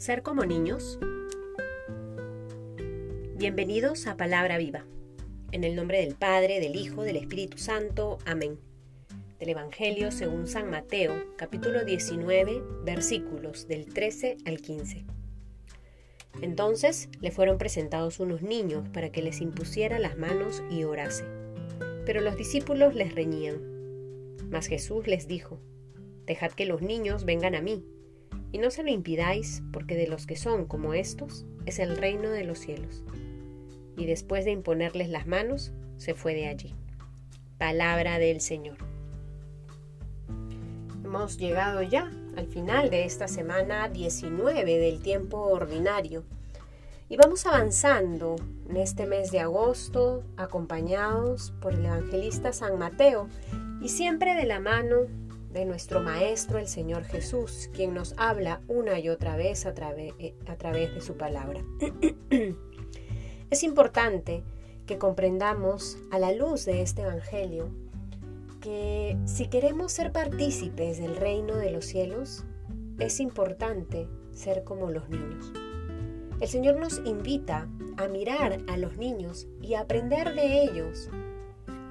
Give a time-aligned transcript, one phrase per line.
[0.00, 0.98] Ser como niños.
[3.36, 4.86] Bienvenidos a Palabra Viva.
[5.52, 8.16] En el nombre del Padre, del Hijo, del Espíritu Santo.
[8.24, 8.58] Amén.
[9.38, 15.04] Del Evangelio según San Mateo, capítulo 19, versículos del 13 al 15.
[16.40, 21.26] Entonces le fueron presentados unos niños para que les impusiera las manos y orase.
[22.06, 23.60] Pero los discípulos les reñían.
[24.48, 25.60] Mas Jesús les dijo,
[26.24, 27.84] Dejad que los niños vengan a mí
[28.52, 32.30] y no se lo impidáis, porque de los que son como estos es el reino
[32.30, 33.04] de los cielos.
[33.96, 36.74] Y después de imponerles las manos, se fue de allí.
[37.58, 38.78] Palabra del Señor.
[41.04, 46.24] Hemos llegado ya al final de esta semana 19 del tiempo ordinario.
[47.08, 48.36] Y vamos avanzando
[48.68, 53.28] en este mes de agosto, acompañados por el evangelista San Mateo
[53.82, 55.06] y siempre de la mano
[55.52, 60.34] de nuestro Maestro el Señor Jesús, quien nos habla una y otra vez a, eh,
[60.46, 61.64] a través de su palabra.
[63.50, 64.42] es importante
[64.86, 67.70] que comprendamos a la luz de este Evangelio
[68.60, 72.44] que si queremos ser partícipes del reino de los cielos,
[72.98, 75.52] es importante ser como los niños.
[76.40, 81.10] El Señor nos invita a mirar a los niños y aprender de ellos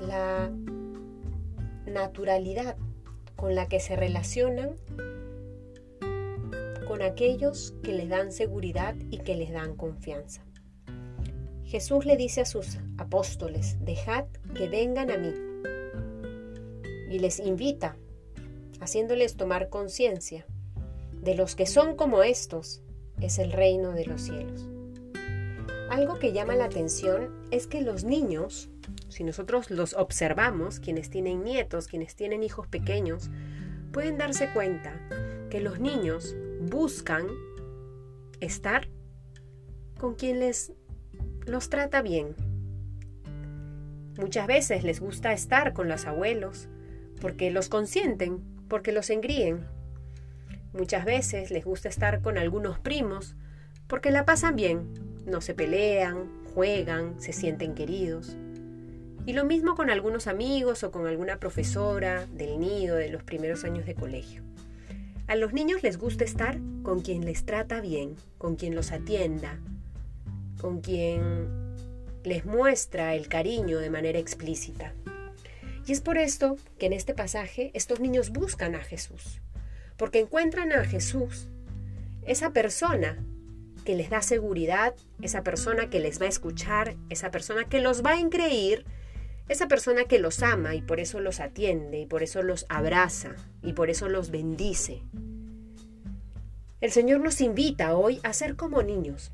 [0.00, 0.50] la
[1.86, 2.76] naturalidad
[3.36, 4.76] con la que se relacionan
[6.86, 10.42] con aquellos que les dan seguridad y que les dan confianza.
[11.64, 15.34] Jesús le dice a sus apóstoles, dejad que vengan a mí.
[17.10, 17.96] Y les invita,
[18.80, 20.46] haciéndoles tomar conciencia
[21.22, 22.82] de los que son como estos,
[23.20, 24.68] es el reino de los cielos.
[25.90, 28.70] Algo que llama la atención es que los niños
[29.16, 33.30] si nosotros los observamos, quienes tienen nietos, quienes tienen hijos pequeños,
[33.90, 34.92] pueden darse cuenta
[35.48, 37.26] que los niños buscan
[38.40, 38.88] estar
[39.98, 40.74] con quien les
[41.46, 42.36] los trata bien.
[44.18, 46.68] Muchas veces les gusta estar con los abuelos
[47.18, 49.66] porque los consienten, porque los engríen.
[50.74, 53.34] Muchas veces les gusta estar con algunos primos
[53.86, 54.92] porque la pasan bien,
[55.24, 58.36] no se pelean, juegan, se sienten queridos.
[59.26, 63.64] Y lo mismo con algunos amigos o con alguna profesora del nido de los primeros
[63.64, 64.42] años de colegio.
[65.26, 69.58] A los niños les gusta estar con quien les trata bien, con quien los atienda,
[70.60, 71.74] con quien
[72.22, 74.94] les muestra el cariño de manera explícita.
[75.84, 79.40] Y es por esto que en este pasaje estos niños buscan a Jesús,
[79.96, 81.48] porque encuentran a Jesús,
[82.22, 83.18] esa persona
[83.84, 88.04] que les da seguridad, esa persona que les va a escuchar, esa persona que los
[88.04, 88.84] va a engreír
[89.48, 93.36] esa persona que los ama y por eso los atiende y por eso los abraza
[93.62, 95.02] y por eso los bendice.
[96.80, 99.32] El Señor nos invita hoy a ser como niños.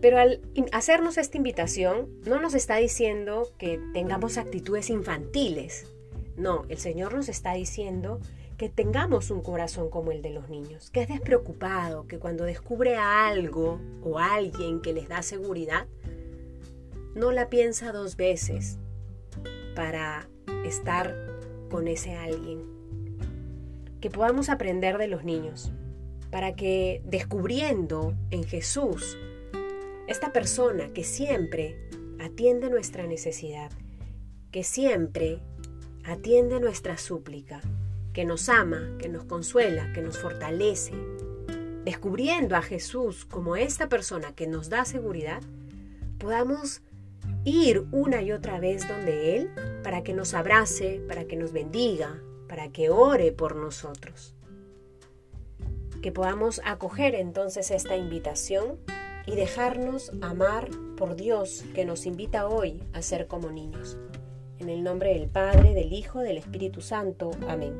[0.00, 0.40] Pero al
[0.72, 5.86] hacernos esta invitación, no nos está diciendo que tengamos actitudes infantiles.
[6.36, 8.18] No, el Señor nos está diciendo
[8.56, 12.96] que tengamos un corazón como el de los niños, que es despreocupado, que cuando descubre
[12.96, 15.86] a algo o alguien que les da seguridad,
[17.14, 18.78] no la piensa dos veces
[19.74, 20.28] para
[20.64, 21.14] estar
[21.70, 22.64] con ese alguien.
[24.00, 25.72] Que podamos aprender de los niños,
[26.30, 29.16] para que descubriendo en Jesús
[30.06, 31.88] esta persona que siempre
[32.20, 33.70] atiende nuestra necesidad,
[34.50, 35.40] que siempre
[36.04, 37.60] atiende nuestra súplica,
[38.12, 40.92] que nos ama, que nos consuela, que nos fortalece,
[41.84, 45.42] descubriendo a Jesús como esta persona que nos da seguridad,
[46.18, 46.82] podamos
[47.44, 49.50] ir una y otra vez donde Él
[49.82, 54.34] para que nos abrace, para que nos bendiga, para que ore por nosotros.
[56.00, 58.78] Que podamos acoger entonces esta invitación
[59.26, 63.96] y dejarnos amar por Dios que nos invita hoy a ser como niños.
[64.58, 67.30] En el nombre del Padre, del Hijo, del Espíritu Santo.
[67.48, 67.74] Amén.